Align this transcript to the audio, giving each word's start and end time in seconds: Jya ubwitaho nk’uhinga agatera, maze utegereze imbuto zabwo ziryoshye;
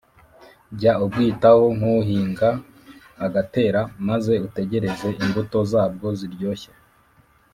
Jya 0.79 0.93
ubwitaho 1.05 1.63
nk’uhinga 1.77 2.49
agatera, 3.25 3.81
maze 4.07 4.33
utegereze 4.47 5.07
imbuto 5.23 5.57
zabwo 5.71 6.07
ziryoshye; 6.19 6.71